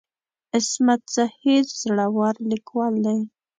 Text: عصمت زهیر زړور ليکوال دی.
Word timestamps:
عصمت 0.55 1.01
زهیر 1.15 1.65
زړور 1.81 2.35
ليکوال 2.51 2.93
دی. 3.05 3.19